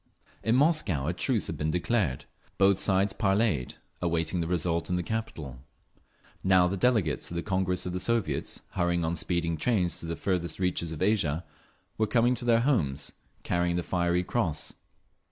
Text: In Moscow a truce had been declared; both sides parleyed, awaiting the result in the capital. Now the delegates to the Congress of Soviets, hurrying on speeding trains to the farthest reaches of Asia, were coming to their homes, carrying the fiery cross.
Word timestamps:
In 0.41 0.55
Moscow 0.55 1.05
a 1.05 1.13
truce 1.13 1.45
had 1.45 1.57
been 1.59 1.69
declared; 1.69 2.25
both 2.57 2.79
sides 2.79 3.13
parleyed, 3.13 3.75
awaiting 4.01 4.41
the 4.41 4.47
result 4.47 4.89
in 4.89 4.95
the 4.95 5.03
capital. 5.03 5.59
Now 6.43 6.65
the 6.67 6.75
delegates 6.75 7.27
to 7.27 7.35
the 7.35 7.43
Congress 7.43 7.85
of 7.85 8.01
Soviets, 8.01 8.61
hurrying 8.71 9.05
on 9.05 9.15
speeding 9.15 9.57
trains 9.57 9.99
to 9.99 10.07
the 10.07 10.15
farthest 10.15 10.57
reaches 10.57 10.91
of 10.91 11.03
Asia, 11.03 11.43
were 11.99 12.07
coming 12.07 12.33
to 12.33 12.45
their 12.45 12.61
homes, 12.61 13.11
carrying 13.43 13.75
the 13.75 13.83
fiery 13.83 14.23
cross. 14.23 14.73